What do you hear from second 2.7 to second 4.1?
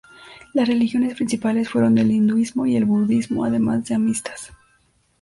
el budismo, además de